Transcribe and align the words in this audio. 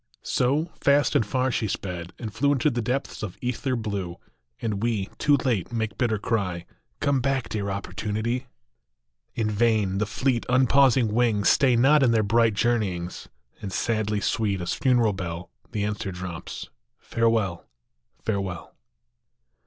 So, 0.23 0.71
fast 0.81 1.13
and 1.15 1.23
far 1.23 1.51
she 1.51 1.67
sped 1.67 2.11
and 2.17 2.33
flew 2.33 2.53
Into 2.53 2.71
the 2.71 2.81
depths 2.81 3.21
of 3.21 3.37
ether 3.39 3.75
blue; 3.75 4.15
And 4.59 4.81
we, 4.81 5.09
too 5.19 5.37
late, 5.45 5.71
make 5.71 5.95
bitter 5.95 6.17
cry," 6.17 6.65
Come 7.01 7.21
back, 7.21 7.49
dear 7.49 7.69
Opportunity!" 7.69 8.47
154 9.35 9.43
OPPORTUNITY. 9.43 9.75
In 9.83 9.89
vain: 9.95 9.97
the 9.99 10.07
fleet, 10.07 10.43
unpausing 10.49 11.13
wings 11.13 11.49
Stay 11.49 11.75
not 11.75 12.01
in 12.01 12.09
their 12.09 12.23
bright 12.23 12.55
journeyings; 12.55 13.29
And 13.61 13.71
sadly 13.71 14.21
sweet 14.21 14.59
as 14.59 14.73
funeral 14.73 15.13
bell 15.13 15.51
The 15.71 15.83
answer 15.83 16.11
drops," 16.11 16.71
Farewell! 17.11 17.67
Farewell"! 18.25 18.73